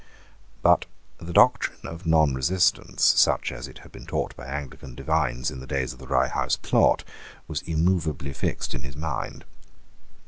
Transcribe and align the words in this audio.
But 0.63 0.87
the 1.19 1.31
doctrine 1.31 1.85
of 1.87 2.07
nonresistance, 2.07 3.05
such 3.05 3.51
as 3.51 3.67
it 3.67 3.77
had 3.85 3.91
been 3.91 4.07
taught 4.07 4.35
by 4.35 4.47
Anglican 4.47 4.95
divines 4.95 5.51
in 5.51 5.59
the 5.59 5.67
days 5.67 5.93
of 5.93 5.99
the 5.99 6.07
Rye 6.07 6.27
House 6.27 6.55
Plot, 6.55 7.03
was 7.47 7.61
immovably 7.67 8.33
fixed 8.33 8.73
in 8.73 8.81
his 8.81 8.95
mind. 8.97 9.45